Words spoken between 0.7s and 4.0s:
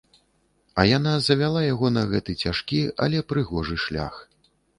А яна завяла яго на гэты цяжкі, але прыгожы